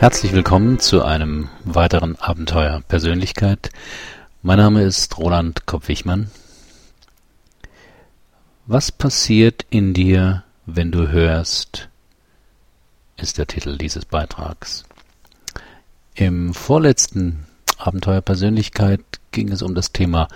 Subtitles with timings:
[0.00, 3.68] Herzlich willkommen zu einem weiteren Abenteuer Persönlichkeit.
[4.40, 6.30] Mein Name ist Roland Kopp-Wichmann.
[8.64, 11.90] Was passiert in dir, wenn du hörst,
[13.18, 14.84] ist der Titel dieses Beitrags.
[16.14, 17.44] Im vorletzten
[17.76, 20.28] Abenteuer Persönlichkeit ging es um das Thema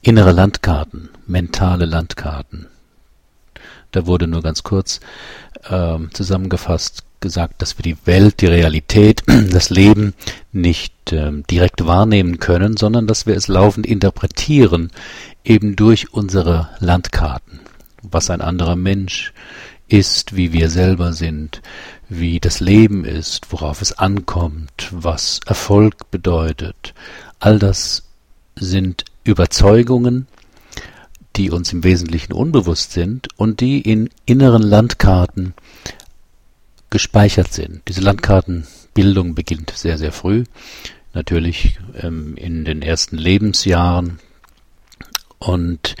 [0.00, 2.68] innere Landkarten, mentale Landkarten.
[3.90, 5.00] Da wurde nur ganz kurz
[5.64, 10.14] äh, zusammengefasst gesagt, dass wir die Welt, die Realität, das Leben
[10.52, 14.90] nicht äh, direkt wahrnehmen können, sondern dass wir es laufend interpretieren,
[15.44, 17.60] eben durch unsere Landkarten.
[18.02, 19.32] Was ein anderer Mensch
[19.88, 21.62] ist, wie wir selber sind,
[22.08, 26.94] wie das Leben ist, worauf es ankommt, was Erfolg bedeutet.
[27.38, 28.04] All das
[28.56, 30.26] sind Überzeugungen,
[31.36, 35.54] die uns im Wesentlichen unbewusst sind und die in inneren Landkarten
[36.90, 37.82] gespeichert sind.
[37.88, 40.44] Diese Landkartenbildung beginnt sehr, sehr früh,
[41.14, 44.20] natürlich ähm, in den ersten Lebensjahren.
[45.38, 45.96] Und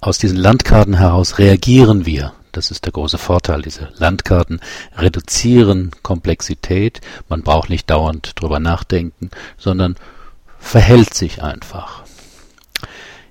[0.00, 2.32] aus diesen Landkarten heraus reagieren wir.
[2.52, 3.62] Das ist der große Vorteil.
[3.62, 4.60] Diese Landkarten
[4.96, 7.00] reduzieren Komplexität.
[7.28, 9.96] Man braucht nicht dauernd drüber nachdenken, sondern
[10.58, 12.04] verhält sich einfach.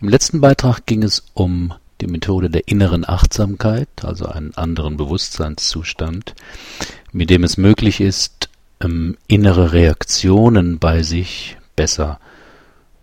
[0.00, 6.34] Im letzten Beitrag ging es um die Methode der inneren Achtsamkeit, also einen anderen Bewusstseinszustand,
[7.12, 8.48] mit dem es möglich ist,
[8.80, 12.18] ähm, innere Reaktionen bei sich besser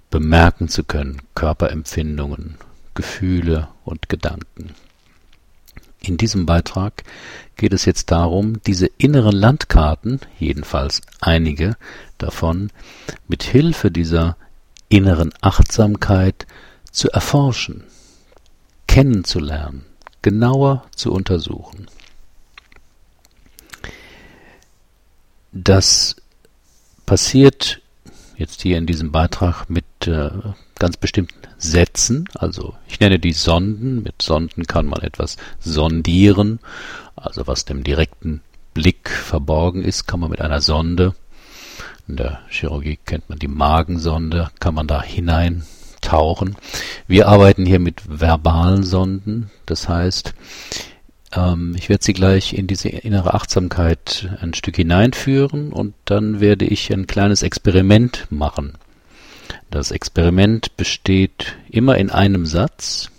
[0.10, 2.56] bemerken zu können, Körperempfindungen,
[2.94, 4.76] Gefühle und Gedanken.
[6.02, 7.04] In diesem Beitrag
[7.56, 11.78] geht es jetzt darum, diese inneren Landkarten, jedenfalls einige
[12.18, 12.70] davon,
[13.28, 14.36] mit Hilfe dieser
[14.90, 16.48] inneren Achtsamkeit
[16.92, 17.84] zu erforschen,
[18.90, 19.86] kennenzulernen,
[20.24, 21.86] genauer zu untersuchen.
[25.52, 26.16] Das
[27.06, 27.82] passiert
[28.36, 30.32] jetzt hier in diesem Beitrag mit äh,
[30.80, 32.28] ganz bestimmten Sätzen.
[32.34, 34.02] Also ich nenne die Sonden.
[34.02, 36.60] Mit Sonden kann man etwas sondieren.
[37.16, 38.42] Also was dem direkten
[38.74, 41.14] Blick verborgen ist, kann man mit einer Sonde.
[42.08, 45.64] In der Chirurgie kennt man die Magensonde, kann man da hinein
[46.10, 46.56] tauchen.
[47.08, 50.34] Wir arbeiten hier mit verbalen Sonden, das heißt,
[51.34, 56.66] ähm, ich werde Sie gleich in diese innere Achtsamkeit ein Stück hineinführen und dann werde
[56.66, 58.74] ich ein kleines Experiment machen.
[59.70, 63.12] Das Experiment besteht immer in einem Satz.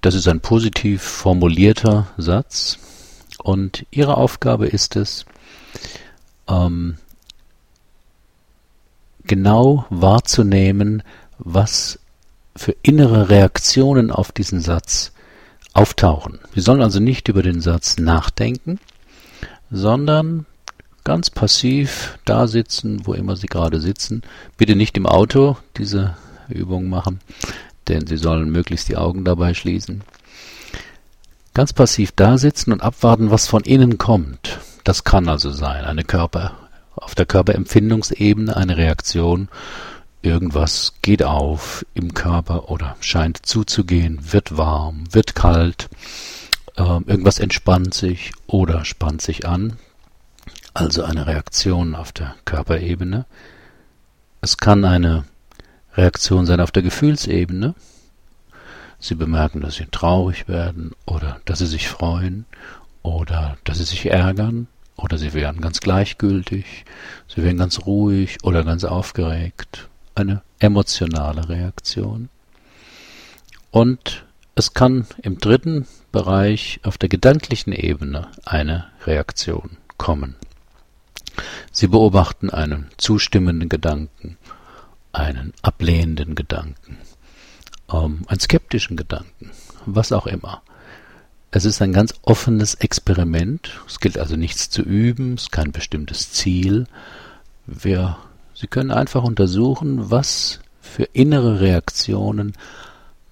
[0.00, 2.78] Das ist ein positiv formulierter Satz
[3.42, 5.26] und Ihre Aufgabe ist es,
[6.48, 6.96] ähm,
[9.24, 11.02] genau wahrzunehmen,
[11.44, 11.98] was
[12.54, 15.12] für innere Reaktionen auf diesen Satz
[15.72, 16.38] auftauchen.
[16.52, 18.78] Wir sollen also nicht über den Satz nachdenken,
[19.70, 20.46] sondern
[21.04, 24.22] ganz passiv da sitzen, wo immer Sie gerade sitzen.
[24.56, 26.16] Bitte nicht im Auto diese
[26.48, 27.20] Übung machen,
[27.88, 30.02] denn Sie sollen möglichst die Augen dabei schließen.
[31.54, 34.58] Ganz passiv da sitzen und abwarten, was von innen kommt.
[34.84, 36.52] Das kann also sein, eine Körper,
[36.94, 39.48] auf der Körperempfindungsebene eine Reaktion
[40.24, 45.88] Irgendwas geht auf im Körper oder scheint zuzugehen, wird warm, wird kalt,
[46.76, 49.78] äh, irgendwas entspannt sich oder spannt sich an,
[50.74, 53.26] also eine Reaktion auf der Körperebene.
[54.40, 55.24] Es kann eine
[55.96, 57.74] Reaktion sein auf der Gefühlsebene.
[59.00, 62.46] Sie bemerken, dass sie traurig werden oder dass sie sich freuen
[63.02, 66.84] oder dass sie sich ärgern oder sie werden ganz gleichgültig,
[67.26, 72.28] sie werden ganz ruhig oder ganz aufgeregt eine emotionale Reaktion.
[73.70, 74.24] Und
[74.54, 80.36] es kann im dritten Bereich auf der gedanklichen Ebene eine Reaktion kommen.
[81.70, 84.36] Sie beobachten einen zustimmenden Gedanken,
[85.12, 86.98] einen ablehnenden Gedanken,
[87.90, 89.50] ähm, einen skeptischen Gedanken,
[89.86, 90.62] was auch immer.
[91.50, 93.78] Es ist ein ganz offenes Experiment.
[93.86, 96.86] Es gilt also nichts zu üben, es ist kein bestimmtes Ziel.
[97.66, 98.16] Wir
[98.62, 102.52] Sie können einfach untersuchen, was für innere Reaktionen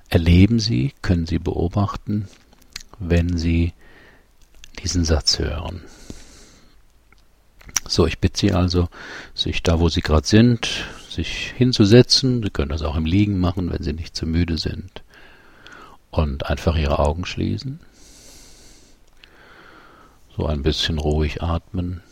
[0.09, 2.27] erleben Sie, können Sie beobachten,
[2.99, 3.73] wenn Sie
[4.83, 5.83] diesen Satz hören.
[7.87, 8.89] So, ich bitte Sie also,
[9.33, 10.69] sich da, wo Sie gerade sind,
[11.09, 12.43] sich hinzusetzen.
[12.43, 15.05] Sie können das auch im Liegen machen, wenn Sie nicht zu müde sind.
[16.11, 17.79] Und einfach Ihre Augen schließen.
[20.37, 22.03] So ein bisschen ruhig atmen.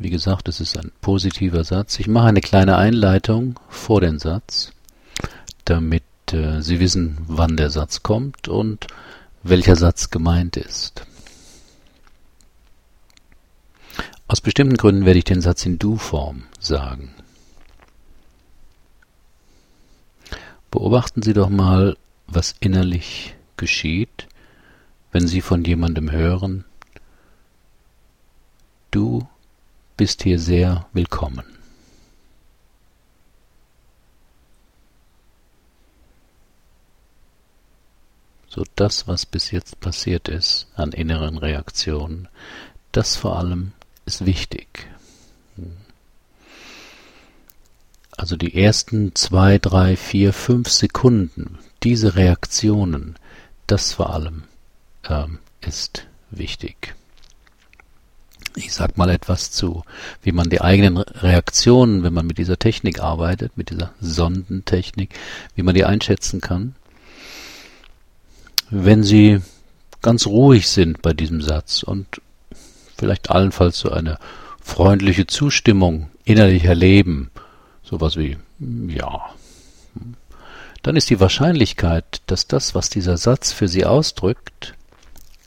[0.00, 2.00] Wie gesagt, es ist ein positiver Satz.
[2.00, 4.72] Ich mache eine kleine Einleitung vor den Satz,
[5.66, 8.86] damit äh, Sie wissen, wann der Satz kommt und
[9.42, 11.04] welcher Satz gemeint ist.
[14.26, 17.14] Aus bestimmten Gründen werde ich den Satz in Du-Form sagen.
[20.70, 24.28] Beobachten Sie doch mal, was innerlich geschieht,
[25.12, 26.64] wenn Sie von jemandem hören,
[28.90, 29.28] du
[30.00, 31.44] bist hier sehr willkommen.
[38.48, 42.28] So das, was bis jetzt passiert ist an inneren Reaktionen,
[42.92, 43.72] das vor allem
[44.06, 44.88] ist wichtig.
[48.16, 53.16] Also die ersten zwei, drei, vier, fünf Sekunden, diese Reaktionen,
[53.66, 54.44] das vor allem
[55.10, 56.94] ähm, ist wichtig.
[58.56, 59.84] Ich sag mal etwas zu,
[60.22, 65.10] wie man die eigenen Reaktionen, wenn man mit dieser Technik arbeitet, mit dieser Sondentechnik,
[65.54, 66.74] wie man die einschätzen kann.
[68.70, 69.40] Wenn Sie
[70.02, 72.20] ganz ruhig sind bei diesem Satz und
[72.96, 74.18] vielleicht allenfalls so eine
[74.60, 77.30] freundliche Zustimmung innerlich erleben,
[77.82, 78.36] sowas wie
[78.88, 79.30] ja,
[80.82, 84.74] dann ist die Wahrscheinlichkeit, dass das, was dieser Satz für Sie ausdrückt,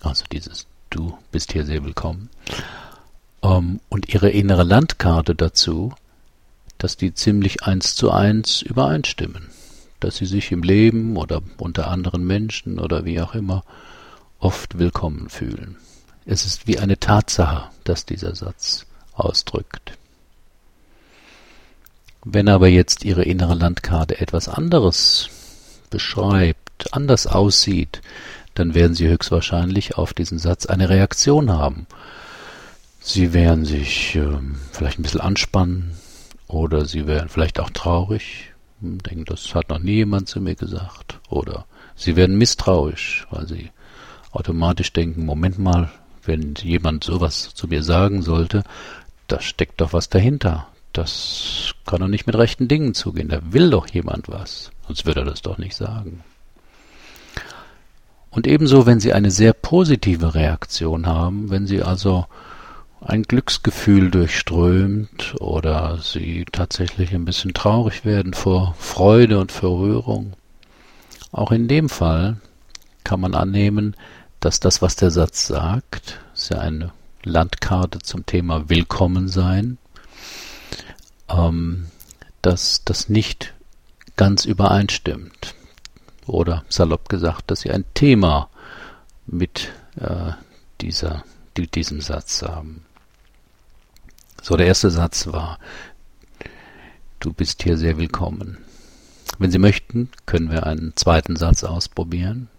[0.02, 2.30] also dieses Du bist hier sehr willkommen,
[3.44, 5.94] ähm, und Ihre innere Landkarte dazu,
[6.78, 9.50] dass die ziemlich eins zu eins übereinstimmen,
[10.00, 13.64] dass Sie sich im Leben oder unter anderen Menschen oder wie auch immer
[14.40, 15.78] oft willkommen fühlen.
[16.26, 19.98] Es ist wie eine Tatsache, dass dieser Satz ausdrückt.
[22.26, 25.30] Wenn aber jetzt Ihre innere Landkarte etwas anderes
[25.90, 28.02] beschreibt, anders aussieht,
[28.56, 31.88] dann werden Sie höchstwahrscheinlich auf diesen Satz eine Reaktion haben.
[33.06, 34.40] Sie werden sich äh,
[34.72, 35.92] vielleicht ein bisschen anspannen
[36.48, 41.20] oder Sie werden vielleicht auch traurig, denken, das hat noch nie jemand zu mir gesagt.
[41.30, 41.66] Oder
[41.98, 43.72] Sie werden misstrauisch, weil Sie
[44.32, 45.92] automatisch denken, Moment mal,
[46.24, 48.64] wenn jemand sowas zu mir sagen sollte,
[49.28, 50.68] da steckt doch was dahinter.
[50.94, 53.28] Das kann doch nicht mit rechten Dingen zugehen.
[53.28, 54.72] Da will doch jemand was.
[54.88, 56.24] Sonst würde er das doch nicht sagen.
[58.30, 62.28] Und ebenso, wenn Sie eine sehr positive Reaktion haben, wenn Sie also
[63.06, 70.34] ein Glücksgefühl durchströmt oder Sie tatsächlich ein bisschen traurig werden vor Freude und Verrührung,
[71.34, 72.38] auch in dem Fall
[73.04, 73.96] kann man annehmen,
[74.40, 76.92] dass das, was der Satz sagt, ist ja eine
[77.24, 79.78] Landkarte zum Thema Willkommen sein,
[81.30, 81.88] ähm,
[82.42, 83.54] dass das nicht
[84.16, 85.56] ganz übereinstimmt.
[86.28, 88.50] Oder salopp gesagt, dass sie ein Thema
[89.26, 90.34] mit äh,
[90.82, 91.24] dieser,
[91.58, 92.86] die, diesem Satz haben.
[94.44, 95.58] So, der erste Satz war,
[97.22, 98.58] du bist hier sehr willkommen.
[99.40, 102.50] Wenn Sie möchten, können wir einen zweiten Satz ausprobieren.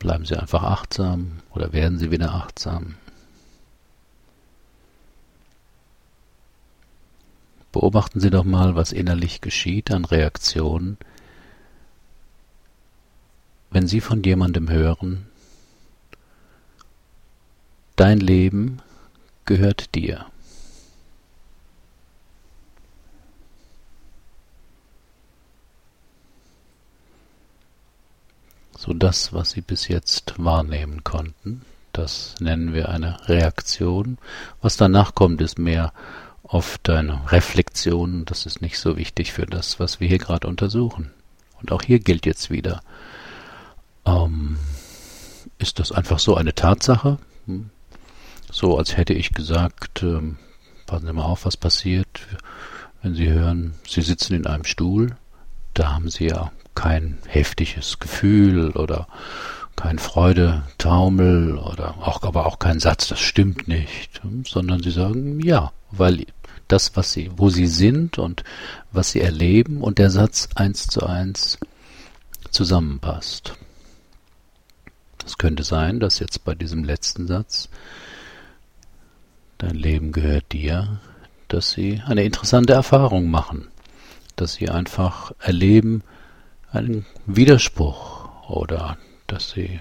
[0.00, 2.96] Bleiben Sie einfach achtsam oder werden Sie wieder achtsam.
[7.70, 10.98] Beobachten Sie doch mal, was innerlich geschieht an Reaktionen,
[13.70, 15.28] wenn Sie von jemandem hören,
[17.94, 18.82] dein Leben
[19.46, 20.26] gehört dir.
[28.76, 34.18] So das, was Sie bis jetzt wahrnehmen konnten, das nennen wir eine Reaktion.
[34.60, 35.92] Was danach kommt, ist mehr
[36.42, 38.26] oft eine Reflexion.
[38.26, 41.10] Das ist nicht so wichtig für das, was wir hier gerade untersuchen.
[41.60, 42.82] Und auch hier gilt jetzt wieder,
[44.04, 44.58] ähm,
[45.58, 47.18] ist das einfach so eine Tatsache?
[47.46, 47.70] Hm?
[48.56, 50.38] So als hätte ich gesagt, ähm,
[50.86, 52.08] passen Sie mal auf, was passiert,
[53.02, 55.14] wenn Sie hören, Sie sitzen in einem Stuhl,
[55.74, 59.08] da haben Sie ja kein heftiges Gefühl oder
[59.76, 65.70] kein Freudetaumel oder auch, aber auch kein Satz, das stimmt nicht, sondern sie sagen ja,
[65.90, 66.24] weil
[66.66, 68.42] das, was sie, wo sie sind und
[68.90, 71.58] was sie erleben und der Satz eins zu eins
[72.50, 73.52] zusammenpasst.
[75.26, 77.68] Es könnte sein, dass jetzt bei diesem letzten Satz
[79.58, 81.00] dein Leben gehört dir,
[81.48, 83.68] dass sie eine interessante Erfahrung machen,
[84.36, 86.02] dass sie einfach erleben,
[86.70, 89.80] einen Widerspruch oder dass sie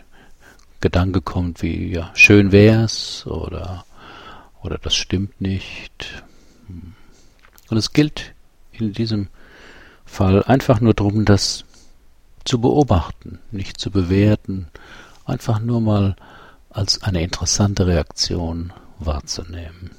[0.82, 3.86] Gedanke kommt wie ja schön wär's oder
[4.62, 6.24] oder das stimmt nicht.
[7.70, 8.34] Und es gilt
[8.72, 9.28] in diesem
[10.06, 11.66] Fall einfach nur darum, das
[12.44, 14.68] zu beobachten, nicht zu bewerten,
[15.26, 16.16] einfach nur mal
[16.70, 19.92] als eine interessante Reaktion wahrzunehmen.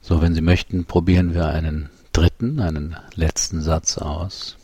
[0.00, 4.56] So, wenn Sie möchten, probieren wir einen dritten, einen letzten Satz aus.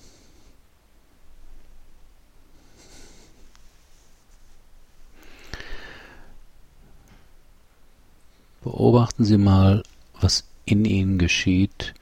[8.62, 9.82] Beobachten Sie mal,
[10.20, 11.94] was in Ihnen geschieht,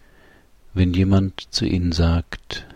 [0.75, 2.67] wenn jemand zu Ihnen sagt,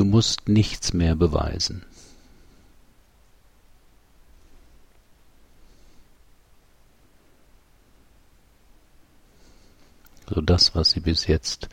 [0.00, 1.84] du musst nichts mehr beweisen.
[10.26, 11.68] So das, was Sie bis jetzt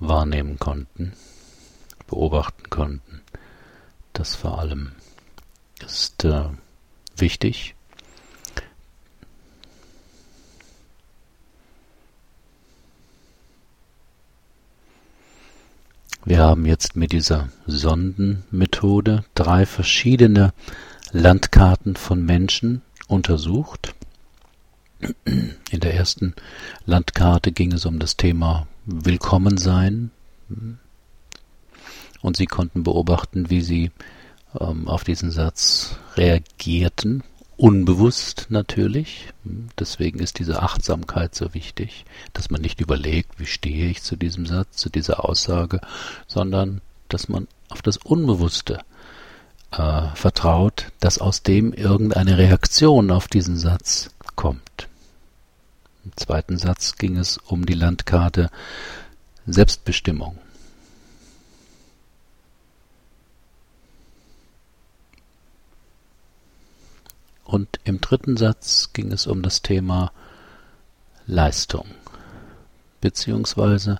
[0.00, 1.12] wahrnehmen konnten,
[2.08, 3.20] beobachten konnten,
[4.12, 4.90] das vor allem
[5.86, 6.48] ist äh,
[7.14, 7.76] wichtig.
[16.24, 20.52] Wir haben jetzt mit dieser Sondenmethode drei verschiedene
[21.10, 23.94] Landkarten von Menschen untersucht.
[25.24, 26.34] In der ersten
[26.86, 30.12] Landkarte ging es um das Thema Willkommensein.
[32.20, 33.90] Und Sie konnten beobachten, wie Sie
[34.60, 37.24] ähm, auf diesen Satz reagierten
[37.56, 39.28] unbewusst natürlich.
[39.78, 44.46] Deswegen ist diese Achtsamkeit so wichtig, dass man nicht überlegt, wie stehe ich zu diesem
[44.46, 45.80] Satz, zu dieser Aussage,
[46.26, 48.80] sondern dass man auf das Unbewusste
[49.72, 54.88] äh, vertraut, dass aus dem irgendeine Reaktion auf diesen Satz kommt.
[56.04, 58.50] Im zweiten Satz ging es um die Landkarte
[59.46, 60.38] Selbstbestimmung.
[67.52, 70.10] Und im dritten Satz ging es um das Thema
[71.26, 71.84] Leistung,
[73.02, 73.98] beziehungsweise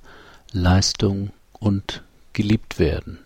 [0.52, 3.18] Leistung und geliebt werden,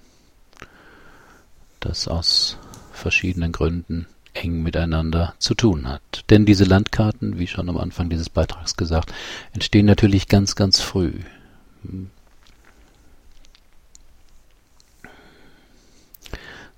[1.79, 2.59] das aus
[2.93, 6.25] verschiedenen Gründen eng miteinander zu tun hat.
[6.29, 9.15] Denn diese Landkarten, wie schon am Anfang dieses Beitrags gesagt,
[9.53, 11.21] entstehen natürlich ganz, ganz früh.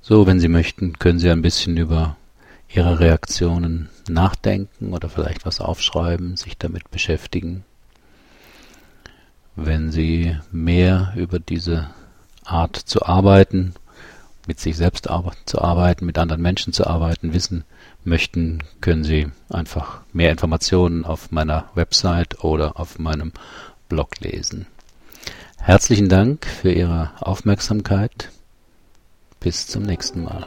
[0.02, 2.19] So, wenn Sie möchten, können Sie ein bisschen über
[2.69, 7.65] ihre Reaktionen nachdenken oder vielleicht was aufschreiben, sich damit beschäftigen.
[9.57, 11.91] Wenn Sie mehr über diese
[12.45, 13.75] Art zu arbeiten,
[14.47, 15.09] mit sich selbst
[15.45, 17.65] zu arbeiten, mit anderen Menschen zu arbeiten, wissen
[18.05, 23.33] möchten, können Sie einfach mehr Informationen auf meiner Website oder auf meinem
[23.89, 24.67] Blog lesen.
[25.59, 28.31] Herzlichen Dank für Ihre Aufmerksamkeit.
[29.41, 30.47] Bis zum nächsten Mal.